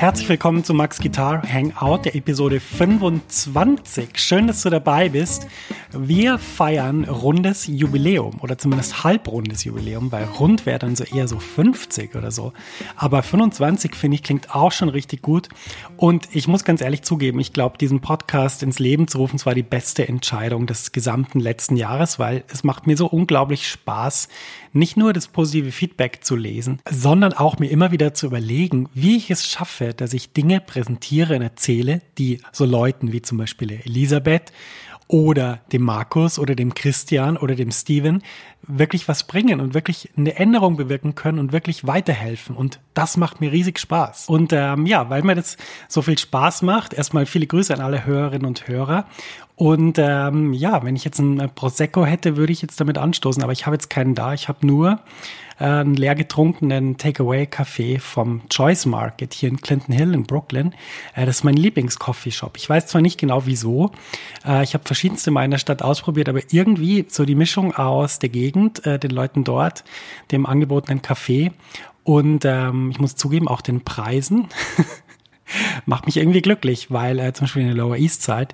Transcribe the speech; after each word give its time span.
herzlich 0.00 0.30
willkommen 0.30 0.64
zu 0.64 0.72
Max 0.72 0.98
Guitar 0.98 1.42
Hangout, 1.42 2.06
der 2.06 2.14
Episode 2.14 2.58
25. 2.58 4.08
Schön, 4.14 4.46
dass 4.46 4.62
du 4.62 4.70
dabei 4.70 5.10
bist. 5.10 5.46
Wir 5.92 6.38
feiern 6.38 7.04
rundes 7.04 7.66
Jubiläum 7.66 8.40
oder 8.40 8.56
zumindest 8.56 9.04
halbrundes 9.04 9.64
Jubiläum, 9.64 10.10
weil 10.10 10.24
rund 10.24 10.64
wäre 10.64 10.78
dann 10.78 10.96
so 10.96 11.04
eher 11.04 11.28
so 11.28 11.38
50 11.38 12.14
oder 12.14 12.30
so. 12.30 12.54
Aber 12.96 13.22
25 13.22 13.94
finde 13.94 14.14
ich 14.14 14.22
klingt 14.22 14.54
auch 14.54 14.72
schon 14.72 14.88
richtig 14.88 15.20
gut. 15.20 15.50
Und 15.98 16.28
ich 16.32 16.48
muss 16.48 16.64
ganz 16.64 16.80
ehrlich 16.80 17.02
zugeben, 17.02 17.38
ich 17.38 17.52
glaube, 17.52 17.76
diesen 17.76 18.00
Podcast 18.00 18.62
ins 18.62 18.78
Leben 18.78 19.06
zu 19.06 19.18
rufen, 19.18 19.38
war 19.44 19.54
die 19.54 19.62
beste 19.62 20.08
Entscheidung 20.08 20.66
des 20.66 20.92
gesamten 20.92 21.40
letzten 21.40 21.76
Jahres, 21.76 22.18
weil 22.18 22.44
es 22.50 22.64
macht 22.64 22.86
mir 22.86 22.96
so 22.96 23.06
unglaublich 23.06 23.68
Spaß, 23.68 24.28
nicht 24.72 24.96
nur 24.96 25.12
das 25.12 25.28
positive 25.28 25.72
Feedback 25.72 26.20
zu 26.22 26.36
lesen, 26.36 26.80
sondern 26.88 27.32
auch 27.32 27.58
mir 27.58 27.70
immer 27.70 27.90
wieder 27.90 28.14
zu 28.14 28.26
überlegen, 28.26 28.88
wie 28.94 29.16
ich 29.16 29.30
es 29.30 29.46
schaffe, 29.46 29.94
dass 29.94 30.14
ich 30.14 30.32
Dinge 30.32 30.60
präsentiere 30.60 31.36
und 31.36 31.42
erzähle, 31.42 32.02
die 32.18 32.40
so 32.52 32.64
Leuten 32.64 33.12
wie 33.12 33.22
zum 33.22 33.38
Beispiel 33.38 33.80
Elisabeth 33.84 34.52
oder 35.10 35.58
dem 35.72 35.82
Markus 35.82 36.38
oder 36.38 36.54
dem 36.54 36.72
Christian 36.72 37.36
oder 37.36 37.56
dem 37.56 37.72
Steven 37.72 38.22
wirklich 38.62 39.08
was 39.08 39.24
bringen 39.24 39.60
und 39.60 39.74
wirklich 39.74 40.10
eine 40.16 40.36
Änderung 40.36 40.76
bewirken 40.76 41.16
können 41.16 41.40
und 41.40 41.52
wirklich 41.52 41.86
weiterhelfen. 41.86 42.54
Und 42.54 42.78
das 42.94 43.16
macht 43.16 43.40
mir 43.40 43.50
riesig 43.50 43.80
Spaß. 43.80 44.28
Und 44.28 44.52
ähm, 44.52 44.86
ja, 44.86 45.10
weil 45.10 45.22
mir 45.22 45.34
das 45.34 45.56
so 45.88 46.02
viel 46.02 46.16
Spaß 46.16 46.62
macht, 46.62 46.94
erstmal 46.94 47.26
viele 47.26 47.48
Grüße 47.48 47.74
an 47.74 47.80
alle 47.80 48.06
Hörerinnen 48.06 48.46
und 48.46 48.68
Hörer. 48.68 49.06
Und 49.56 49.98
ähm, 49.98 50.52
ja, 50.52 50.84
wenn 50.84 50.94
ich 50.94 51.04
jetzt 51.04 51.18
ein 51.18 51.50
Prosecco 51.54 52.06
hätte, 52.06 52.36
würde 52.36 52.52
ich 52.52 52.62
jetzt 52.62 52.80
damit 52.80 52.96
anstoßen, 52.96 53.42
aber 53.42 53.52
ich 53.52 53.66
habe 53.66 53.74
jetzt 53.74 53.90
keinen 53.90 54.14
da. 54.14 54.32
Ich 54.32 54.48
habe 54.48 54.64
nur 54.66 55.00
einen 55.64 55.94
leer 55.94 56.14
getrunkenen 56.14 56.96
Takeaway-Kaffee 56.96 57.98
vom 57.98 58.48
Choice 58.48 58.86
Market 58.86 59.34
hier 59.34 59.48
in 59.48 59.60
Clinton 59.60 59.94
Hill 59.94 60.14
in 60.14 60.24
Brooklyn. 60.24 60.74
Äh, 61.14 61.26
das 61.26 61.38
ist 61.38 61.44
mein 61.44 61.56
Lieblings-Coffee-Shop. 61.56 62.56
Ich 62.56 62.68
weiß 62.68 62.86
zwar 62.86 63.00
nicht 63.02 63.18
genau 63.18 63.46
wieso. 63.46 63.90
Äh, 64.44 64.64
ich 64.64 64.74
habe 64.74 64.84
verschiedenste 64.84 65.30
in 65.30 65.50
der 65.50 65.58
Stadt 65.58 65.82
ausprobiert, 65.82 66.28
aber 66.28 66.40
irgendwie 66.50 67.04
so 67.08 67.24
die 67.24 67.34
Mischung 67.34 67.74
aus 67.74 68.18
der 68.18 68.30
Gegend, 68.30 68.84
äh, 68.86 68.98
den 68.98 69.10
Leuten 69.10 69.44
dort, 69.44 69.84
dem 70.30 70.46
angebotenen 70.46 71.02
Kaffee 71.02 71.52
und 72.02 72.44
ähm, 72.44 72.90
ich 72.90 72.98
muss 72.98 73.16
zugeben, 73.16 73.46
auch 73.46 73.60
den 73.60 73.82
Preisen. 73.82 74.48
macht 75.86 76.06
mich 76.06 76.16
irgendwie 76.16 76.42
glücklich, 76.42 76.90
weil 76.90 77.18
äh, 77.18 77.32
zum 77.32 77.44
Beispiel 77.44 77.62
in 77.62 77.68
der 77.68 77.76
Lower 77.76 77.96
East 77.96 78.22
Side, 78.22 78.48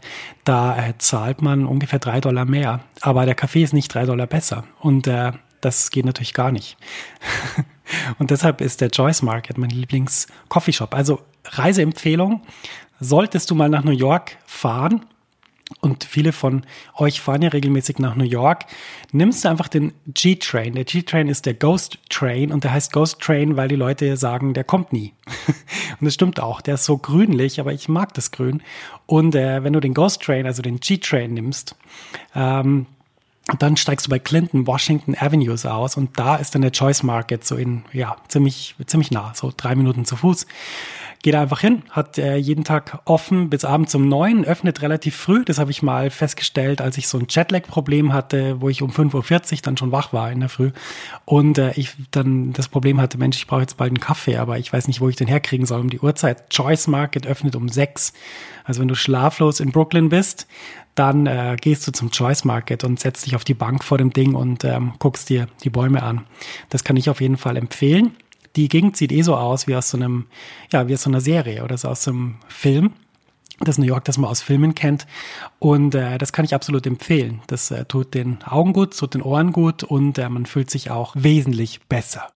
da 0.45 0.77
äh, 0.77 0.95
zahlt 0.99 1.43
man 1.43 1.67
ungefähr 1.67 1.99
drei 1.99 2.21
Dollar 2.21 2.45
mehr, 2.45 2.81
aber 3.01 3.27
der 3.27 3.35
Kaffee 3.35 3.63
ist 3.63 3.75
nicht 3.75 3.93
drei 3.93 4.07
Dollar 4.07 4.27
besser 4.27 4.65
und 4.81 5.07
äh, 5.07 5.33
das 5.67 5.91
geht 5.91 6.05
natürlich 6.07 6.33
gar 6.33 6.53
nicht. 6.53 6.77
und 8.19 8.31
deshalb 8.31 8.61
ist 8.61 8.81
der 8.81 8.89
Joyce 8.89 9.23
Market 9.23 9.59
mein 9.59 9.71
Lieblings-Coffeeshop. 9.71 10.95
Also 10.95 11.21
Reiseempfehlung, 11.45 12.43
solltest 13.01 13.51
du 13.51 13.55
mal 13.55 13.69
nach 13.69 13.85
New 13.85 13.91
York 13.91 14.37
fahren, 14.47 15.05
und 15.81 16.05
viele 16.05 16.31
von 16.31 16.63
euch 16.95 17.21
fahren 17.21 17.43
ja 17.43 17.49
regelmäßig 17.49 17.99
nach 17.99 18.15
New 18.15 18.25
York, 18.25 18.67
nimmst 19.11 19.45
du 19.45 19.49
einfach 19.49 19.67
den 19.67 19.93
G-Train. 20.07 20.75
Der 20.75 20.85
G-Train 20.85 21.27
ist 21.27 21.45
der 21.45 21.55
Ghost 21.55 21.99
Train 22.09 22.53
und 22.53 22.63
der 22.63 22.73
heißt 22.73 22.93
Ghost 22.93 23.21
Train, 23.21 23.57
weil 23.57 23.67
die 23.67 23.75
Leute 23.75 24.17
sagen, 24.17 24.55
der 24.55 24.63
kommt 24.63 24.93
nie. 24.93 25.13
und 26.01 26.05
das 26.05 26.15
stimmt 26.15 26.39
auch. 26.39 26.61
Der 26.61 26.75
ist 26.75 26.85
so 26.85 26.99
grünlich, 26.99 27.59
aber 27.59 27.73
ich 27.73 27.89
mag 27.89 28.15
das 28.15 28.31
Grün. 28.31 28.63
Und 29.07 29.35
äh, 29.35 29.65
wenn 29.65 29.73
du 29.73 29.81
den 29.81 29.93
Ghost 29.93 30.23
Train, 30.23 30.47
also 30.47 30.63
den 30.63 30.79
G-Train 30.79 31.35
nimmst, 31.35 31.75
ähm, 32.37 32.87
dann 33.59 33.77
steigst 33.77 34.07
du 34.07 34.11
bei 34.11 34.19
Clinton 34.19 34.67
Washington 34.67 35.15
Avenues 35.17 35.67
aus 35.67 35.97
und 35.97 36.19
da 36.19 36.37
ist 36.37 36.55
dann 36.55 36.63
der 36.63 36.73
Choice 36.73 37.05
Market 37.05 37.45
so 37.45 37.55
in, 37.55 37.85
ja, 37.93 38.17
ziemlich, 38.27 38.75
ziemlich 38.87 39.13
nah, 39.13 39.33
so 39.35 39.53
drei 39.57 39.77
Minuten 39.77 40.05
zu 40.05 40.17
Fuß. 40.17 40.47
Geht 41.23 41.35
einfach 41.35 41.61
hin, 41.61 41.83
hat 41.91 42.19
äh, 42.19 42.37
jeden 42.37 42.65
Tag 42.65 43.01
offen 43.05 43.49
bis 43.49 43.65
abends 43.65 43.95
um 43.95 44.09
neun, 44.09 44.45
öffnet 44.45 44.83
relativ 44.83 45.17
früh. 45.17 45.45
Das 45.45 45.59
habe 45.59 45.71
ich 45.71 45.83
mal 45.83 46.11
festgestellt, 46.11 46.81
als 46.81 46.99
ich 46.99 47.09
so 47.09 47.19
ein 47.19 47.27
Jetlag-Problem 47.29 48.13
hatte, 48.13 48.61
wo 48.61 48.69
ich 48.69 48.83
um 48.83 48.91
5.40 48.91 49.53
Uhr 49.53 49.59
dann 49.63 49.77
schon 49.77 49.93
wach 49.93 50.13
war 50.13 50.31
in 50.31 50.41
der 50.41 50.49
Früh. 50.49 50.73
Und 51.25 51.59
äh, 51.59 51.73
ich 51.77 51.93
dann 52.11 52.53
das 52.53 52.69
Problem 52.69 53.01
hatte, 53.01 53.17
Mensch, 53.17 53.39
ich 53.39 53.47
brauche 53.47 53.63
jetzt 53.63 53.77
bald 53.77 53.91
einen 53.91 54.01
Kaffee, 54.01 54.37
aber 54.37 54.59
ich 54.59 54.73
weiß 54.73 54.89
nicht, 54.89 55.01
wo 55.01 55.09
ich 55.09 55.17
den 55.17 55.29
herkriegen 55.29 55.67
soll 55.67 55.81
um 55.81 55.91
die 55.91 56.01
Uhrzeit. 56.01 56.51
Choice 56.51 56.89
Market 56.89 57.27
öffnet 57.27 57.57
um 57.57 57.69
sechs. 57.69 58.13
Also 58.65 58.81
wenn 58.81 58.89
du 58.89 58.97
schlaflos 58.97 59.61
in 59.61 59.71
Brooklyn 59.71 60.09
bist, 60.09 60.47
dann 60.97 61.27
äh, 61.27 61.57
gehst 61.61 61.87
du 61.87 61.93
zum 61.93 62.11
Choice 62.11 62.45
Market 62.45 62.83
und 62.83 62.99
setzt 62.99 63.27
dich 63.27 63.37
auf 63.37 63.45
die 63.45 63.55
Bank 63.55 63.85
vor 63.85 63.99
dem 63.99 64.13
Ding 64.13 64.35
und 64.35 64.65
ähm, 64.65 64.95
guckst 64.99 65.29
dir 65.29 65.47
die 65.63 65.71
Bäume 65.71 66.03
an. 66.03 66.27
Das 66.71 66.83
kann 66.83 66.97
ich 66.97 67.09
auf 67.09 67.21
jeden 67.21 67.37
Fall 67.37 67.57
empfehlen 67.57 68.17
die 68.57 68.69
Gegend 68.69 68.97
sieht 68.97 69.13
eh 69.13 69.23
so 69.23 69.37
aus 69.37 69.67
wie 69.67 69.77
aus 69.77 69.91
so 69.91 69.99
einem, 69.99 70.27
ja, 70.73 70.89
wie 70.89 70.95
aus 70.95 71.03
so 71.03 71.11
einer 71.11 71.21
Serie 71.21 71.63
oder 71.63 71.77
so 71.77 71.89
aus 71.89 72.03
so 72.03 72.11
einem 72.11 72.37
Film. 72.49 72.93
Das 73.61 73.79
New 73.79 73.87
York, 73.87 74.05
das 74.05 74.19
man 74.19 74.31
aus 74.31 74.43
Filmen 74.43 74.75
kennt. 74.75 75.07
Und 75.59 75.95
äh, 75.95 76.19
das 76.19 76.33
kann 76.33 76.45
ich 76.45 76.55
absolut 76.55 76.87
empfehlen. 76.87 77.41
Das 77.47 77.71
äh, 77.71 77.87
tut 77.87 78.13
den 78.13 78.43
Augen 78.43 78.75
gut, 78.75 78.97
tut 78.99 79.15
den 79.15 79.23
Ohren 79.23 79.53
gut 79.53 79.83
und 79.83 80.19
äh, 80.19 80.29
man 80.29 80.45
fühlt 80.45 80.71
sich 80.71 80.91
auch 80.91 81.15
wesentlich 81.17 81.81
besser. 81.89 82.36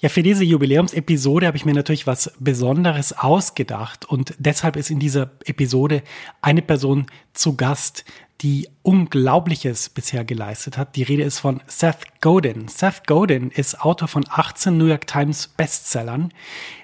Ja, 0.00 0.08
für 0.08 0.22
diese 0.22 0.44
Jubiläumsepisode 0.44 1.48
habe 1.48 1.56
ich 1.56 1.64
mir 1.64 1.74
natürlich 1.74 2.06
was 2.06 2.32
Besonderes 2.38 3.12
ausgedacht 3.12 4.04
und 4.04 4.32
deshalb 4.38 4.76
ist 4.76 4.90
in 4.90 5.00
dieser 5.00 5.32
Episode 5.44 6.04
eine 6.40 6.62
Person 6.62 7.06
zu 7.32 7.56
Gast, 7.56 8.04
die 8.40 8.68
Unglaubliches 8.82 9.88
bisher 9.88 10.24
geleistet 10.24 10.78
hat. 10.78 10.94
Die 10.94 11.02
Rede 11.02 11.24
ist 11.24 11.40
von 11.40 11.60
Seth 11.66 12.20
Godin. 12.20 12.68
Seth 12.68 13.08
Godin 13.08 13.50
ist 13.50 13.80
Autor 13.80 14.06
von 14.06 14.24
18 14.28 14.78
New 14.78 14.86
York 14.86 15.08
Times 15.08 15.48
Bestsellern, 15.48 16.32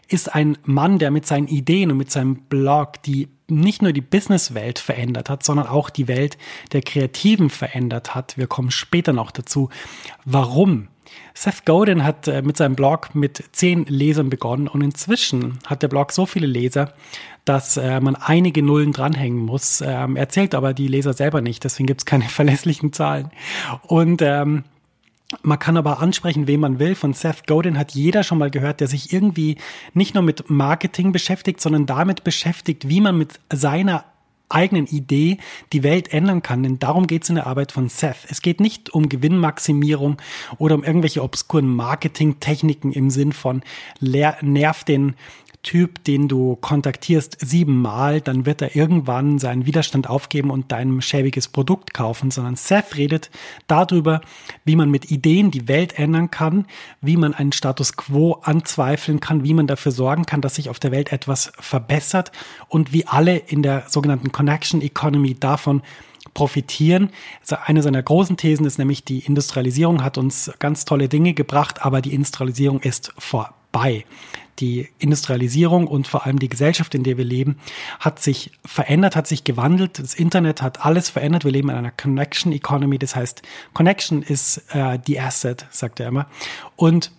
ist 0.09 0.35
ein 0.35 0.59
Mann, 0.65 0.99
der 0.99 1.13
mit 1.13 1.25
seinen 1.25 1.47
Ideen 1.47 1.93
und 1.93 1.99
mit 1.99 2.11
seinem 2.11 2.37
Blog 2.37 3.01
die 3.05 3.29
nicht 3.47 3.83
nur 3.83 3.93
die 3.93 4.01
Businesswelt 4.01 4.79
verändert 4.81 5.31
hat, 5.31 5.45
sondern 5.45 5.69
auch 5.69 5.91
die 5.91 6.09
Welt 6.09 6.37
der 6.73 6.81
Kreativen 6.81 7.51
verändert 7.51 8.15
hat. 8.15 8.37
Wir 8.39 8.47
kommen 8.47 8.71
später 8.71 9.13
noch 9.13 9.31
dazu, 9.31 9.69
warum 10.25 10.89
Seth 11.35 11.65
Godin 11.65 12.05
hat 12.05 12.29
äh, 12.29 12.43
mit 12.43 12.57
seinem 12.57 12.77
Blog 12.77 13.15
mit 13.15 13.45
zehn 13.53 13.85
Lesern 13.87 14.31
begonnen 14.31 14.69
und 14.69 14.83
inzwischen 14.83 15.59
hat 15.67 15.83
der 15.83 15.89
Blog 15.89 16.13
so 16.13 16.27
viele 16.27 16.47
Leser, 16.47 16.93
dass 17.45 17.77
äh, 17.77 18.01
man 18.01 18.17
einige 18.17 18.63
Nullen 18.63 18.93
dranhängen 18.93 19.39
muss. 19.39 19.83
Ähm, 19.85 20.17
er 20.17 20.29
zählt 20.29 20.55
aber 20.55 20.75
die 20.75 20.89
Leser 20.89 21.13
selber 21.13 21.41
nicht, 21.41 21.65
deswegen 21.65 21.87
gibt 21.87 22.01
es 22.03 22.07
keine 22.07 22.25
verlässlichen 22.29 22.93
Zahlen. 22.93 23.31
Und 23.83 24.23
ähm, 24.23 24.65
Man 25.43 25.59
kann 25.59 25.77
aber 25.77 26.01
ansprechen, 26.01 26.47
wen 26.47 26.61
man 26.61 26.79
will. 26.79 26.95
Von 26.95 27.13
Seth 27.13 27.47
Godin 27.47 27.79
hat 27.79 27.93
jeder 27.93 28.23
schon 28.23 28.39
mal 28.39 28.51
gehört, 28.51 28.81
der 28.81 28.89
sich 28.89 29.13
irgendwie 29.13 29.57
nicht 29.93 30.15
nur 30.15 30.23
mit 30.23 30.49
Marketing 30.49 31.13
beschäftigt, 31.13 31.61
sondern 31.61 31.87
damit 31.87 32.23
beschäftigt, 32.25 32.89
wie 32.89 33.01
man 33.01 33.19
mit 33.19 33.41
seiner 33.53 34.05
eigenen 34.49 34.87
Idee 34.87 35.39
die 35.73 35.83
Welt 35.83 36.13
ändern 36.13 36.43
kann. 36.43 36.63
Denn 36.63 36.79
darum 36.79 37.07
geht 37.07 37.25
es 37.25 37.29
in 37.29 37.37
der 37.37 37.47
Arbeit 37.47 37.73
von 37.73 37.89
Seth. 37.89 38.27
Es 38.29 38.43
geht 38.43 38.61
nicht 38.61 38.91
um 38.91 39.09
Gewinnmaximierung 39.09 40.21
oder 40.59 40.75
um 40.75 40.85
irgendwelche 40.85 41.23
obskuren 41.23 41.69
Marketingtechniken 41.75 42.93
im 42.93 43.11
Sinn 43.11 43.33
von 43.33 43.63
nerv 44.01 44.85
den 44.85 45.17
Typ, 45.65 46.05
den 46.05 46.29
du 46.29 46.57
kontaktierst, 46.57 47.39
siebenmal, 47.41 48.21
dann 48.21 48.45
wird 48.45 48.61
er 48.61 48.77
irgendwann 48.77 49.39
seinen 49.39 49.65
Widerstand 49.65 50.09
aufgeben 50.09 50.51
und 50.51 50.71
dein 50.71 51.01
schäbiges 51.01 51.49
Produkt 51.49 51.95
kaufen, 51.95 52.31
sondern 52.31 52.55
Seth 52.55 52.97
redet 52.97 53.31
darüber, 53.67 54.21
wie 54.67 54.77
man 54.77 54.91
mit 54.91 55.11
Ideen 55.11 55.51
die 55.51 55.67
Welt 55.67 55.99
ändern 55.99 56.31
kann, 56.31 56.67
wie 57.01 57.17
man 57.17 57.33
einen 57.33 57.53
Status 57.53 57.97
quo 57.97 58.35
anzweifeln 58.43 59.21
kann, 59.21 59.43
wie 59.43 59.55
man 59.55 59.67
dafür 59.67 59.91
sorgen 59.91 60.27
kann, 60.27 60.43
dass 60.43 60.57
sich 60.57 60.69
auf 60.69 60.79
der 60.79 60.93
Welt 60.93 61.13
etwas 61.13 61.51
verbessert 61.59 62.31
und 62.69 62.93
wie 62.93 63.07
alle 63.07 63.37
in 63.39 63.63
der 63.63 63.85
sogenannten 63.89 64.33
Connection 64.33 64.83
Economy 64.83 65.35
davon 65.35 65.81
profitieren. 66.35 67.09
Eine 67.65 67.83
seiner 67.83 68.03
großen 68.03 68.37
Thesen 68.37 68.67
ist 68.67 68.79
nämlich, 68.79 69.03
die 69.03 69.21
Industrialisierung 69.21 70.05
hat 70.05 70.19
uns 70.19 70.53
ganz 70.59 70.85
tolle 70.85 71.09
Dinge 71.09 71.33
gebracht, 71.33 71.87
aber 71.87 72.03
die 72.03 72.13
Industrialisierung 72.13 72.81
ist 72.81 73.15
vorbei 73.17 74.05
die 74.61 74.89
Industrialisierung 74.99 75.87
und 75.87 76.07
vor 76.07 76.27
allem 76.27 76.39
die 76.39 76.49
Gesellschaft, 76.49 76.95
in 76.95 77.03
der 77.03 77.17
wir 77.17 77.25
leben, 77.25 77.57
hat 78.01 78.21
sich 78.21 78.53
verändert, 78.65 79.17
hat 79.17 79.27
sich 79.27 79.45
gewandelt. 79.45 79.99
Das 79.99 80.15
Internet 80.15 80.63
hat 80.63 80.85
alles 80.85 81.11
verändert. 81.11 81.45
Wir 81.45 81.53
leben 81.53 81.71
in 81.71 81.77
einer 81.77 81.91
Connection 81.91 82.53
Economy. 82.53 82.99
Das 82.99 83.17
heißt, 83.17 83.43
Connection 83.73 84.23
ist 84.23 84.65
äh, 84.71 84.99
die 84.99 85.19
Asset, 85.19 85.67
sagt 85.71 86.01
er 86.01 86.09
immer. 86.09 86.27
Und 86.77 87.11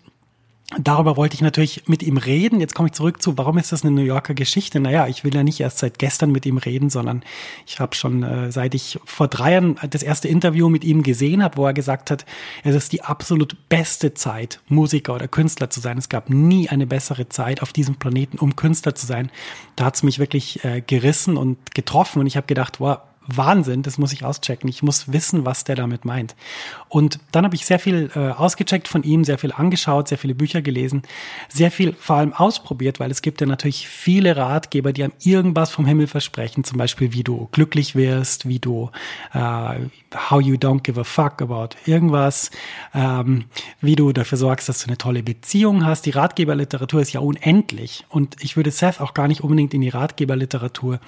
Darüber 0.80 1.16
wollte 1.16 1.36
ich 1.36 1.42
natürlich 1.42 1.88
mit 1.88 2.02
ihm 2.02 2.18
reden. 2.18 2.60
Jetzt 2.60 2.74
komme 2.74 2.88
ich 2.88 2.94
zurück 2.94 3.22
zu, 3.22 3.38
warum 3.38 3.60
ist 3.60 3.72
das 3.72 3.84
eine 3.84 3.92
New 3.92 4.02
Yorker 4.02 4.34
Geschichte? 4.34 4.80
Naja, 4.80 5.08
ich 5.08 5.24
will 5.24 5.34
ja 5.36 5.44
nicht 5.44 5.60
erst 5.60 5.78
seit 5.78 6.00
gestern 6.00 6.32
mit 6.32 6.44
ihm 6.48 6.58
reden, 6.58 6.90
sondern 6.90 7.22
ich 7.68 7.80
habe 7.80 7.96
schon, 7.96 8.24
äh, 8.24 8.52
seit 8.52 8.74
ich 8.74 9.00
vor 9.06 9.28
drei 9.28 9.54
Jahren 9.54 9.78
das 9.92 10.02
erste 10.02 10.28
Interview 10.28 10.68
mit 10.68 10.84
ihm 10.84 11.04
gesehen 11.04 11.44
habe, 11.44 11.58
wo 11.58 11.68
er 11.68 11.74
gesagt 11.74 12.10
hat, 12.10 12.26
es 12.64 12.74
ist 12.74 12.92
die 12.94 13.04
absolut 13.04 13.56
beste 13.70 14.16
Zeit, 14.16 14.60
Musiker 14.68 15.14
oder 15.14 15.28
Künstler 15.28 15.70
zu 15.70 15.82
sein. 15.82 16.00
Es 16.00 16.10
gab 16.10 16.32
nie 16.32 16.68
eine 16.68 16.88
bessere 16.88 17.30
Zeit 17.30 17.62
auf 17.62 17.72
diesem 17.72 17.98
Planeten, 17.98 18.40
um 18.40 18.56
Künstler 18.56 18.96
zu 18.96 19.06
sein. 19.06 19.30
Da 19.76 19.86
hat 19.86 19.96
es 19.96 20.04
mich 20.04 20.18
wirklich 20.18 20.66
äh, 20.66 20.82
gerissen 20.82 21.38
und 21.38 21.76
getroffen 21.76 22.22
und 22.22 22.26
ich 22.26 22.38
habe 22.38 22.48
gedacht, 22.48 22.80
wow, 22.80 22.98
Wahnsinn, 23.27 23.81
das 23.81 23.98
muss 23.98 24.13
ich 24.13 24.24
auschecken. 24.24 24.69
Ich 24.69 24.83
muss 24.83 25.12
wissen, 25.12 25.45
was 25.45 25.63
der 25.63 25.75
damit 25.75 26.06
meint. 26.06 26.36
Und 26.89 27.19
dann 27.31 27.44
habe 27.44 27.56
ich 27.56 27.66
sehr 27.66 27.80
viel 27.80 28.12
äh, 28.16 28.30
ausgecheckt 28.30 28.88
von 28.88 29.04
ihm, 29.04 29.24
sehr 29.24 29.38
viel 29.38 29.51
angeschaut, 29.51 30.07
sehr 30.07 30.18
viele 30.18 30.36
Bücher 30.36 30.62
gelesen, 30.62 31.01
sehr 31.50 31.72
viel 31.72 31.94
vor 31.94 32.18
allem 32.18 32.33
ausprobiert, 32.33 33.00
weil 33.00 33.12
es 33.12 33.22
gibt 33.22 33.42
ja 33.42 33.48
natürlich 33.48 33.88
viele 33.88 34.38
Ratgeber, 34.38 34.94
die 34.94 35.04
einem 35.04 35.13
irgendwas 35.24 35.72
vom 35.72 35.86
Himmel 35.86 36.07
versprechen, 36.07 36.63
zum 36.63 36.77
Beispiel 36.77 37.13
wie 37.13 37.24
du 37.24 37.50
glücklich 37.51 37.95
wirst, 37.95 38.48
wie 38.48 38.60
du 38.60 38.92
äh, 39.33 39.39
how 40.30 40.42
you 40.42 40.56
don't 40.56 40.83
give 40.83 41.00
a 41.00 41.04
fuck 41.04 41.42
about 41.42 41.69
irgendwas, 41.86 42.51
ähm, 42.94 43.45
wie 43.81 43.95
du 43.95 44.13
dafür 44.13 44.38
sorgst, 44.38 44.69
dass 44.69 44.81
du 44.81 44.88
eine 44.88 44.98
tolle 44.98 45.24
Beziehung 45.24 45.86
hast. 45.86 46.06
Die 46.06 46.12
Ratgeberliteratur 46.12 47.01
ist 47.01 47.13
ja 47.13 47.19
unendlich 47.19 48.06
und 48.10 48.36
ich 48.42 48.56
würde 48.56 48.71
Seth 48.71 49.01
auch 49.01 49.13
gar 49.13 49.28
nicht 49.28 49.42
unbedingt 49.42 49.74
in 49.74 49.81
die 49.81 49.89
Ratgeberliteratur 49.89 51.00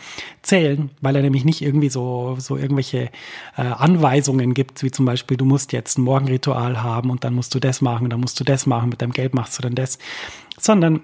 zählen, 0.42 0.90
weil 1.02 1.16
er 1.16 1.22
nämlich 1.22 1.46
nicht 1.46 1.62
irgendwie 1.62 1.90
so 1.90 2.07
so, 2.38 2.58
irgendwelche 2.58 3.10
äh, 3.58 3.62
Anweisungen 3.62 4.54
gibt, 4.54 4.84
wie 4.84 4.92
zum 4.92 5.06
Beispiel, 5.06 5.38
du 5.38 5.46
musst 5.46 5.74
jetzt 5.74 5.98
ein 5.98 6.04
Morgenritual 6.04 6.84
haben 6.84 7.10
und 7.10 7.24
dann 7.24 7.34
musst 7.34 7.54
du 7.56 7.60
das 7.60 7.82
machen, 7.82 8.10
dann 8.10 8.20
musst 8.20 8.40
du 8.40 8.44
das 8.44 8.66
machen, 8.66 8.90
mit 8.90 9.02
deinem 9.02 9.14
Geld 9.14 9.34
machst 9.34 9.58
du 9.58 9.62
dann 9.62 9.76
das, 9.76 9.98
sondern 10.60 11.02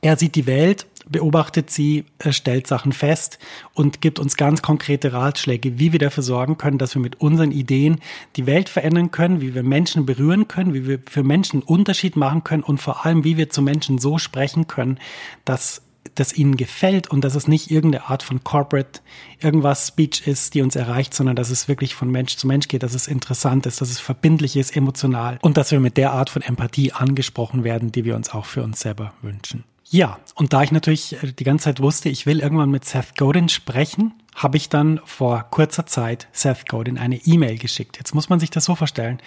er 0.00 0.16
sieht 0.16 0.34
die 0.34 0.46
Welt, 0.46 0.86
beobachtet 1.08 1.70
sie, 1.70 2.04
stellt 2.30 2.66
Sachen 2.66 2.92
fest 2.92 3.38
und 3.74 4.00
gibt 4.00 4.18
uns 4.18 4.36
ganz 4.36 4.62
konkrete 4.62 5.12
Ratschläge, 5.12 5.78
wie 5.78 5.92
wir 5.92 5.98
dafür 5.98 6.22
sorgen 6.22 6.58
können, 6.58 6.78
dass 6.78 6.94
wir 6.94 7.02
mit 7.02 7.20
unseren 7.20 7.52
Ideen 7.52 8.00
die 8.36 8.46
Welt 8.46 8.68
verändern 8.68 9.10
können, 9.10 9.40
wie 9.40 9.54
wir 9.54 9.62
Menschen 9.62 10.06
berühren 10.06 10.48
können, 10.48 10.74
wie 10.74 10.86
wir 10.86 11.00
für 11.08 11.22
Menschen 11.22 11.60
einen 11.60 11.68
Unterschied 11.68 12.16
machen 12.16 12.44
können 12.44 12.62
und 12.62 12.78
vor 12.78 13.04
allem, 13.04 13.24
wie 13.24 13.36
wir 13.36 13.50
zu 13.50 13.62
Menschen 13.62 13.98
so 13.98 14.18
sprechen 14.18 14.66
können, 14.66 14.98
dass 15.44 15.81
das 16.14 16.32
ihnen 16.32 16.56
gefällt 16.56 17.08
und 17.08 17.22
dass 17.24 17.34
es 17.34 17.48
nicht 17.48 17.70
irgendeine 17.70 18.08
Art 18.08 18.22
von 18.22 18.44
Corporate 18.44 19.00
irgendwas 19.40 19.88
Speech 19.88 20.26
ist, 20.26 20.54
die 20.54 20.62
uns 20.62 20.76
erreicht, 20.76 21.14
sondern 21.14 21.36
dass 21.36 21.50
es 21.50 21.68
wirklich 21.68 21.94
von 21.94 22.10
Mensch 22.10 22.36
zu 22.36 22.46
Mensch 22.46 22.68
geht, 22.68 22.82
dass 22.82 22.94
es 22.94 23.08
interessant 23.08 23.66
ist, 23.66 23.80
dass 23.80 23.90
es 23.90 24.00
verbindlich 24.00 24.56
ist, 24.56 24.76
emotional 24.76 25.38
und 25.42 25.56
dass 25.56 25.70
wir 25.70 25.80
mit 25.80 25.96
der 25.96 26.12
Art 26.12 26.30
von 26.30 26.42
Empathie 26.42 26.92
angesprochen 26.92 27.64
werden, 27.64 27.92
die 27.92 28.04
wir 28.04 28.16
uns 28.16 28.30
auch 28.30 28.46
für 28.46 28.62
uns 28.62 28.80
selber 28.80 29.14
wünschen. 29.22 29.64
Ja, 29.92 30.18
und 30.36 30.54
da 30.54 30.62
ich 30.62 30.72
natürlich 30.72 31.22
äh, 31.22 31.32
die 31.32 31.44
ganze 31.44 31.64
Zeit 31.64 31.80
wusste, 31.80 32.08
ich 32.08 32.24
will 32.24 32.40
irgendwann 32.40 32.70
mit 32.70 32.84
Seth 32.84 33.16
Godin 33.18 33.50
sprechen, 33.50 34.14
habe 34.34 34.56
ich 34.56 34.70
dann 34.70 35.00
vor 35.04 35.44
kurzer 35.50 35.84
Zeit 35.84 36.28
Seth 36.32 36.66
Godin 36.66 36.96
eine 36.96 37.16
E-Mail 37.16 37.58
geschickt. 37.58 37.98
Jetzt 37.98 38.14
muss 38.14 38.30
man 38.30 38.40
sich 38.40 38.48
das 38.48 38.64
so 38.64 38.74
vorstellen. 38.74 39.20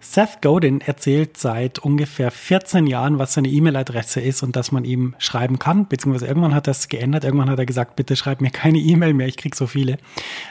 Seth 0.00 0.42
Godin 0.42 0.80
erzählt 0.80 1.36
seit 1.36 1.80
ungefähr 1.80 2.30
14 2.30 2.86
Jahren, 2.86 3.18
was 3.18 3.34
seine 3.34 3.48
E-Mail-Adresse 3.48 4.20
ist 4.20 4.44
und 4.44 4.54
dass 4.54 4.70
man 4.70 4.84
ihm 4.84 5.16
schreiben 5.18 5.58
kann, 5.58 5.88
beziehungsweise 5.88 6.28
irgendwann 6.28 6.54
hat 6.54 6.68
es 6.68 6.88
geändert. 6.88 7.24
Irgendwann 7.24 7.50
hat 7.50 7.58
er 7.58 7.66
gesagt, 7.66 7.96
bitte 7.96 8.14
schreib 8.14 8.40
mir 8.40 8.50
keine 8.50 8.78
E-Mail 8.78 9.12
mehr, 9.12 9.26
ich 9.26 9.36
krieg 9.36 9.56
so 9.56 9.66
viele. 9.66 9.98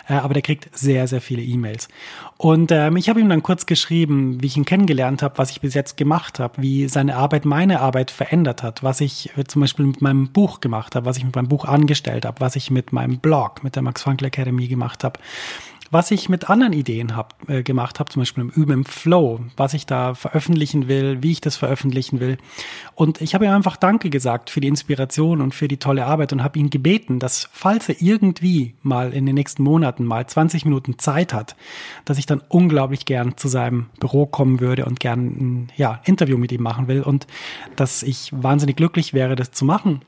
Äh, 0.10 0.16
aber 0.16 0.34
der 0.34 0.44
kriegt 0.44 0.78
sehr, 0.78 1.08
sehr 1.08 1.22
viele 1.22 1.42
E-Mails. 1.42 1.88
Und 2.36 2.72
ähm, 2.72 2.98
ich 2.98 3.08
habe 3.08 3.22
ihm 3.22 3.30
dann 3.30 3.42
kurz 3.42 3.66
geschrieben, 3.66 4.42
wie 4.42 4.48
ich 4.48 4.58
ihn 4.58 4.66
kennengelernt 4.66 5.24
habe, 5.24 5.38
was 5.38 5.50
ich 5.52 5.62
bis 5.62 5.74
jetzt 5.74 5.96
gemacht 5.96 6.40
habe, 6.40 6.62
wie 6.62 6.90
seine 6.90 7.16
Arbeit 7.16 7.46
meine 7.46 7.80
Arbeit 7.80 8.12
verändert 8.12 8.64
hat, 8.64 8.84
was 8.84 9.00
ich 9.00 9.32
zum 9.48 9.62
Beispiel 9.62 9.86
mit 9.86 10.02
meinem 10.02 10.28
Buch 10.28 10.60
gemacht 10.60 10.94
habe, 10.96 11.06
was 11.06 11.18
ich 11.18 11.24
mit 11.24 11.36
meinem 11.36 11.48
Buch 11.48 11.64
angestellt 11.64 12.26
habe, 12.26 12.42
was 12.42 12.58
ich 12.58 12.70
mit 12.70 12.92
meinem 12.92 13.20
Blog, 13.20 13.64
mit 13.64 13.76
der 13.76 13.82
Max 13.82 14.04
Frankl 14.04 14.26
Academy 14.26 14.68
gemacht 14.68 15.06
habe 15.06 15.20
was 15.92 16.12
ich 16.12 16.30
mit 16.30 16.50
anderen 16.50 16.74
Ideen 16.74 17.16
hab, 17.16 17.50
äh, 17.50 17.64
gemacht 17.64 18.00
habe, 18.00 18.12
zum 18.12 18.22
Beispiel 18.22 18.44
im 18.44 18.50
Üben 18.50 18.72
im 18.74 18.86
Flow, 18.86 19.40
was 19.56 19.74
ich 19.74 19.86
da 19.86 20.14
veröffentlichen 20.14 20.88
will, 20.88 21.24
wie 21.24 21.32
ich 21.32 21.42
das 21.42 21.56
veröffentlichen 21.56 22.20
will. 22.20 22.38
Und 22.96 23.22
ich 23.22 23.34
habe 23.34 23.46
ihm 23.46 23.52
einfach 23.52 23.78
Danke 23.78 24.10
gesagt 24.10 24.50
für 24.50 24.60
die 24.60 24.68
Inspiration 24.68 25.42
und 25.42 25.54
für 25.54 25.68
die 25.68 25.78
tolle 25.78 26.06
Arbeit 26.06 26.34
und 26.34 26.44
habe 26.44 26.60
ihn 26.60 26.70
gebeten, 26.70 27.20
dass 27.20 27.50
falls 27.52 27.90
er 27.90 28.02
irgendwie 28.02 28.76
mal 28.82 29.14
in 29.14 29.26
den 29.26 29.36
nächsten 29.36 29.64
Monaten 29.64 30.06
mal 30.06 30.28
20 30.28 30.66
Minuten 30.66 31.00
Zeit 31.00 31.34
hat, 31.34 31.56
dass 32.06 32.18
ich 32.18 32.26
dann 32.26 32.42
unglaublich 32.50 33.06
gern 33.06 33.38
zu 33.38 33.48
seinem 33.48 33.88
Büro 34.00 34.26
kommen 34.26 34.60
würde 34.60 34.86
und 34.86 35.00
gern 35.00 35.26
ein 35.26 35.72
ja, 35.76 36.02
Interview 36.06 36.38
mit 36.38 36.52
ihm 36.52 36.64
machen 36.64 36.88
will 36.88 37.02
und 37.02 37.28
dass 37.76 38.04
ich 38.04 38.32
wahnsinnig 38.34 38.76
glücklich 38.76 39.14
wäre, 39.14 39.36
das 39.36 39.52
zu 39.52 39.66
machen. 39.66 40.02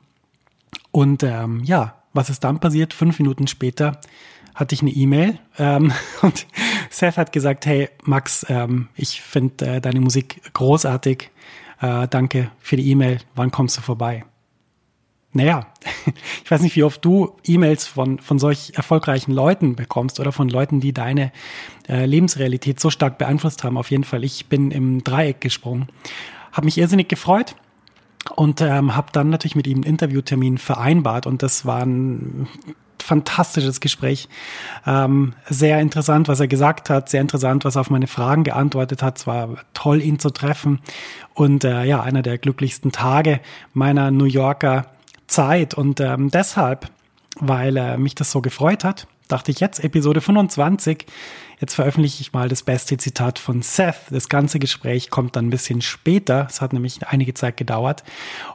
Und 0.92 1.22
ähm, 1.22 1.62
ja, 1.64 1.99
was 2.12 2.30
ist 2.30 2.44
dann 2.44 2.60
passiert? 2.60 2.92
Fünf 2.92 3.18
Minuten 3.18 3.46
später 3.46 4.00
hatte 4.54 4.74
ich 4.74 4.82
eine 4.82 4.90
E-Mail 4.90 5.38
ähm, 5.58 5.92
und 6.22 6.46
Seth 6.90 7.16
hat 7.16 7.32
gesagt, 7.32 7.66
hey 7.66 7.88
Max, 8.02 8.44
ähm, 8.48 8.88
ich 8.96 9.20
finde 9.20 9.66
äh, 9.66 9.80
deine 9.80 10.00
Musik 10.00 10.40
großartig. 10.52 11.30
Äh, 11.80 12.08
danke 12.08 12.50
für 12.58 12.76
die 12.76 12.90
E-Mail. 12.90 13.18
Wann 13.34 13.50
kommst 13.50 13.76
du 13.78 13.80
vorbei? 13.80 14.24
Naja, 15.32 15.68
ich 16.44 16.50
weiß 16.50 16.60
nicht, 16.62 16.74
wie 16.74 16.82
oft 16.82 17.04
du 17.04 17.36
E-Mails 17.44 17.86
von, 17.86 18.18
von 18.18 18.38
solch 18.38 18.72
erfolgreichen 18.74 19.32
Leuten 19.32 19.76
bekommst 19.76 20.18
oder 20.18 20.32
von 20.32 20.48
Leuten, 20.48 20.80
die 20.80 20.92
deine 20.92 21.32
äh, 21.88 22.04
Lebensrealität 22.04 22.80
so 22.80 22.90
stark 22.90 23.16
beeinflusst 23.16 23.62
haben. 23.62 23.78
Auf 23.78 23.90
jeden 23.90 24.04
Fall, 24.04 24.24
ich 24.24 24.46
bin 24.46 24.72
im 24.72 25.04
Dreieck 25.04 25.40
gesprungen. 25.40 25.88
Habe 26.52 26.64
mich 26.64 26.78
irrsinnig 26.78 27.08
gefreut 27.08 27.54
und 28.36 28.60
ähm, 28.60 28.96
habe 28.96 29.08
dann 29.12 29.30
natürlich 29.30 29.56
mit 29.56 29.66
ihm 29.66 29.78
einen 29.78 29.84
Interviewtermin 29.84 30.58
vereinbart 30.58 31.26
und 31.26 31.42
das 31.42 31.66
war 31.66 31.82
ein 31.82 32.48
fantastisches 33.02 33.80
Gespräch. 33.80 34.28
Ähm, 34.86 35.34
sehr 35.48 35.80
interessant, 35.80 36.28
was 36.28 36.40
er 36.40 36.48
gesagt 36.48 36.90
hat, 36.90 37.08
sehr 37.08 37.20
interessant, 37.20 37.64
was 37.64 37.76
er 37.76 37.80
auf 37.80 37.90
meine 37.90 38.06
Fragen 38.06 38.44
geantwortet 38.44 39.02
hat. 39.02 39.18
Es 39.18 39.26
war 39.26 39.56
toll, 39.74 40.02
ihn 40.02 40.18
zu 40.18 40.30
treffen. 40.30 40.80
Und 41.34 41.64
äh, 41.64 41.84
ja, 41.84 42.02
einer 42.02 42.22
der 42.22 42.38
glücklichsten 42.38 42.92
Tage 42.92 43.40
meiner 43.72 44.10
New 44.10 44.26
Yorker 44.26 44.86
Zeit. 45.26 45.74
Und 45.74 46.00
ähm, 46.00 46.30
deshalb, 46.30 46.90
weil 47.38 47.76
er 47.76 47.98
mich 47.98 48.14
das 48.14 48.30
so 48.30 48.40
gefreut 48.40 48.84
hat, 48.84 49.06
dachte 49.28 49.50
ich 49.50 49.60
jetzt, 49.60 49.82
Episode 49.82 50.20
25, 50.20 51.06
jetzt 51.60 51.74
veröffentliche 51.74 52.20
ich 52.20 52.32
mal 52.32 52.48
das 52.48 52.62
beste 52.62 52.96
Zitat 52.96 53.38
von 53.38 53.62
Seth. 53.62 53.96
Das 54.10 54.28
ganze 54.28 54.58
Gespräch 54.58 55.10
kommt 55.10 55.36
dann 55.36 55.46
ein 55.46 55.50
bisschen 55.50 55.82
später. 55.82 56.46
Es 56.48 56.60
hat 56.60 56.72
nämlich 56.72 57.06
einige 57.06 57.34
Zeit 57.34 57.56
gedauert 57.56 58.02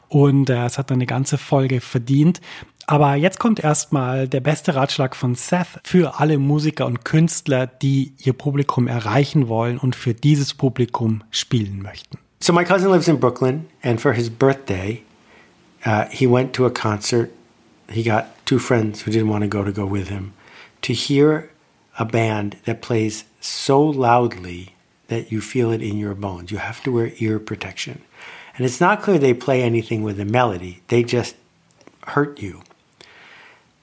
und 0.09 0.49
äh, 0.49 0.65
es 0.65 0.77
hat 0.77 0.89
dann 0.89 0.97
eine 0.97 1.05
ganze 1.05 1.37
Folge 1.37 1.81
verdient. 1.81 2.41
Aber 2.87 3.15
jetzt 3.15 3.39
kommt 3.39 3.59
erstmal 3.59 4.27
der 4.27 4.41
beste 4.41 4.75
Ratschlag 4.75 5.15
von 5.15 5.33
Seth 5.33 5.79
für 5.83 6.19
alle 6.19 6.37
Musiker 6.37 6.85
und 6.85 7.03
Künstler, 7.03 7.65
die 7.65 8.13
ihr 8.19 8.33
Publikum 8.33 8.87
erreichen 8.87 9.47
wollen 9.47 9.79
und 9.79 9.95
für 9.95 10.13
dieses 10.13 10.53
Publikum 10.53 11.23
spielen 11.31 11.81
möchten. 11.81 12.19
So 12.41 12.53
my 12.53 12.63
cousin 12.63 12.91
lives 12.91 13.07
in 13.07 13.19
Brooklyn 13.19 13.65
and 13.81 13.99
for 13.99 14.13
his 14.13 14.29
birthday 14.29 15.01
uh, 15.85 16.05
he 16.09 16.27
went 16.27 16.53
to 16.53 16.65
a 16.65 16.69
concert. 16.69 17.31
He 17.89 18.03
got 18.03 18.25
two 18.45 18.59
friends 18.59 19.05
who 19.05 19.11
didn't 19.11 19.29
want 19.29 19.43
to 19.43 19.49
go 19.49 19.63
to 19.63 19.71
go 19.71 19.91
with 19.91 20.09
him 20.09 20.33
to 20.81 20.93
hear 20.93 21.49
a 21.97 22.05
band 22.05 22.57
that 22.65 22.81
plays 22.81 23.25
so 23.39 23.81
loudly 23.81 24.75
that 25.07 25.31
you 25.31 25.41
feel 25.41 25.71
it 25.71 25.81
in 25.81 25.97
your 25.97 26.15
bones. 26.15 26.51
You 26.51 26.57
have 26.57 26.83
to 26.83 26.91
wear 26.91 27.11
ear 27.19 27.39
protection. 27.39 28.01
And 28.57 28.65
it's 28.65 28.81
not 28.81 29.01
clear 29.01 29.17
they 29.17 29.33
play 29.33 29.61
anything 29.61 30.01
with 30.01 30.19
a 30.19 30.25
melody, 30.25 30.81
they 30.87 31.03
just 31.03 31.35
hurt 32.07 32.41
you. 32.41 32.61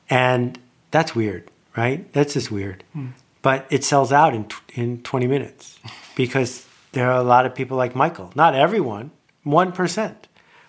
And 0.09 0.59
that's 0.91 1.15
weird, 1.15 1.51
right? 1.77 2.11
That's 2.13 2.35
just 2.35 2.51
weird. 2.51 2.85
Mm. 2.97 3.13
But 3.41 3.67
it 3.71 3.83
sells 3.85 4.13
out 4.13 4.35
in, 4.35 4.47
in 4.75 5.03
20 5.03 5.27
minutes 5.27 5.79
because 6.17 6.67
there 6.93 7.11
are 7.11 7.19
a 7.19 7.25
lot 7.25 7.47
of 7.47 7.55
people 7.55 7.77
like 7.77 7.95
Michael. 7.95 8.31
Not 8.35 8.55
everyone, 8.55 9.11
1%. 9.47 10.15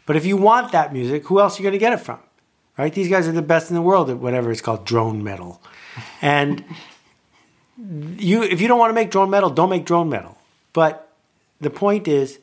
But 0.05 0.15
if 0.15 0.25
you 0.25 0.37
want 0.37 0.71
that 0.71 0.91
music, 0.93 1.25
who 1.27 1.39
else 1.39 1.57
are 1.57 1.61
you 1.61 1.63
going 1.63 1.73
to 1.73 1.79
get 1.79 1.93
it 1.93 1.99
from? 1.99 2.19
Right? 2.77 2.93
These 2.93 3.09
guys 3.09 3.27
are 3.27 3.31
the 3.31 3.41
best 3.41 3.69
in 3.69 3.75
the 3.75 3.81
world 3.81 4.09
at 4.09 4.17
whatever 4.17 4.51
it's 4.51 4.61
called 4.61 4.85
drone 4.85 5.23
metal. 5.23 5.61
And 6.21 6.63
you 7.77 8.43
if 8.43 8.61
you 8.61 8.67
don't 8.67 8.79
want 8.79 8.89
to 8.91 8.95
make 8.95 9.11
drone 9.11 9.29
metal, 9.29 9.49
don't 9.49 9.69
make 9.69 9.85
drone 9.85 10.09
metal. 10.09 10.37
But 10.73 11.09
the 11.59 11.69
point 11.69 12.07
is 12.07 12.39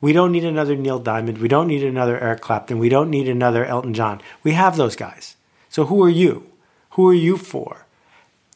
we 0.00 0.12
don't 0.12 0.32
need 0.32 0.44
another 0.44 0.76
Neil 0.76 0.98
Diamond. 0.98 1.38
We 1.38 1.48
don't 1.48 1.68
need 1.68 1.82
another 1.82 2.18
Eric 2.18 2.40
Clapton. 2.40 2.78
We 2.78 2.88
don't 2.88 3.10
need 3.10 3.28
another 3.28 3.64
Elton 3.64 3.94
John. 3.94 4.20
We 4.42 4.52
have 4.52 4.76
those 4.76 4.96
guys. 4.96 5.36
So 5.68 5.86
who 5.86 6.02
are 6.02 6.10
you? 6.10 6.50
Who 6.90 7.08
are 7.08 7.14
you 7.14 7.36
for? 7.36 7.86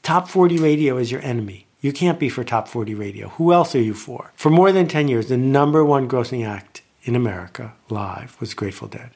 Top 0.03 0.29
40 0.29 0.59
radio 0.59 0.97
is 0.97 1.11
your 1.11 1.23
enemy. 1.23 1.67
You 1.81 1.93
can't 1.93 2.19
be 2.19 2.29
for 2.29 2.45
top 2.45 2.69
40 2.69 2.95
radio. 2.95 3.29
Who 3.31 3.53
else 3.53 3.75
are 3.75 3.83
you 3.83 3.95
for? 3.95 4.33
For 4.35 4.51
more 4.51 4.73
than 4.73 4.87
10 4.87 5.09
years, 5.09 5.29
the 5.29 5.37
number 5.37 5.85
one 5.85 6.09
grossing 6.09 6.47
act 6.47 6.83
in 7.05 7.17
America 7.17 7.73
live 7.89 8.39
was 8.41 8.55
Grateful 8.55 8.89
Dead. 8.89 9.11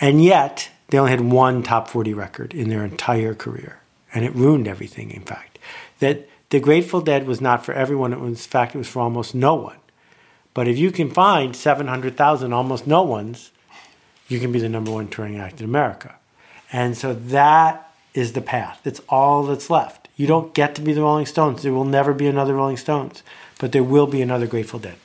And 0.00 0.24
yet, 0.24 0.70
they 0.88 0.98
only 0.98 1.10
had 1.10 1.20
one 1.20 1.62
top 1.62 1.88
40 1.88 2.14
record 2.14 2.54
in 2.54 2.68
their 2.68 2.84
entire 2.84 3.34
career. 3.34 3.80
And 4.14 4.24
it 4.24 4.34
ruined 4.34 4.66
everything, 4.66 5.10
in 5.10 5.22
fact. 5.22 5.51
That 6.02 6.28
the 6.50 6.60
Grateful 6.60 7.00
Dead 7.00 7.26
was 7.26 7.40
not 7.40 7.64
for 7.64 7.72
everyone. 7.72 8.12
It 8.12 8.20
was, 8.20 8.30
in 8.30 8.50
fact, 8.50 8.74
it 8.74 8.78
was 8.78 8.88
for 8.88 9.00
almost 9.00 9.34
no 9.34 9.54
one. 9.54 9.78
But 10.52 10.66
if 10.68 10.76
you 10.76 10.90
can 10.90 11.10
find 11.10 11.54
700,000 11.54 12.52
almost 12.52 12.86
no 12.86 13.02
ones, 13.02 13.52
you 14.28 14.38
can 14.40 14.50
be 14.52 14.58
the 14.58 14.68
number 14.68 14.90
one 14.90 15.08
touring 15.08 15.38
act 15.38 15.60
in 15.60 15.64
America. 15.64 16.16
And 16.72 16.96
so 16.96 17.14
that 17.14 17.74
is 18.14 18.32
the 18.32 18.40
path. 18.40 18.80
It's 18.84 19.00
all 19.08 19.44
that's 19.44 19.70
left. 19.70 20.08
You 20.16 20.26
don't 20.26 20.52
get 20.54 20.74
to 20.74 20.82
be 20.82 20.92
the 20.92 21.02
Rolling 21.02 21.26
Stones. 21.26 21.62
There 21.62 21.72
will 21.72 21.90
never 21.98 22.12
be 22.12 22.26
another 22.26 22.54
Rolling 22.54 22.76
Stones, 22.76 23.22
but 23.60 23.72
there 23.72 23.84
will 23.84 24.06
be 24.06 24.20
another 24.22 24.46
Grateful 24.46 24.80
Dead. 24.80 24.96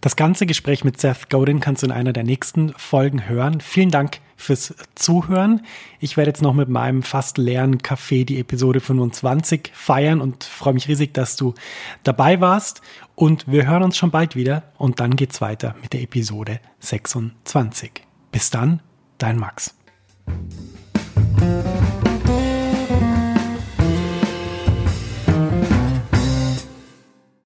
Das 0.00 0.16
ganze 0.16 0.44
Gespräch 0.44 0.84
mit 0.84 1.00
Seth 1.00 1.30
Godin 1.30 1.60
kannst 1.60 1.82
du 1.82 1.86
in 1.86 1.92
einer 1.92 2.12
der 2.12 2.24
nächsten 2.24 2.74
Folgen 2.76 3.28
hören. 3.28 3.60
Vielen 3.60 3.90
Dank 3.90 4.20
fürs 4.36 4.74
Zuhören. 4.94 5.64
Ich 6.00 6.16
werde 6.16 6.30
jetzt 6.30 6.42
noch 6.42 6.54
mit 6.54 6.68
meinem 6.68 7.02
fast 7.02 7.38
leeren 7.38 7.78
Café 7.78 8.24
die 8.24 8.38
Episode 8.38 8.80
25 8.80 9.70
feiern 9.74 10.20
und 10.20 10.44
freue 10.44 10.74
mich 10.74 10.88
riesig, 10.88 11.14
dass 11.14 11.36
du 11.36 11.54
dabei 12.02 12.40
warst. 12.40 12.82
Und 13.14 13.46
wir 13.46 13.66
hören 13.66 13.82
uns 13.82 13.96
schon 13.96 14.10
bald 14.10 14.36
wieder 14.36 14.64
und 14.76 15.00
dann 15.00 15.16
geht's 15.16 15.40
weiter 15.40 15.74
mit 15.82 15.92
der 15.92 16.02
Episode 16.02 16.60
26. 16.80 18.02
Bis 18.32 18.50
dann, 18.50 18.80
dein 19.18 19.38
Max. 19.38 19.74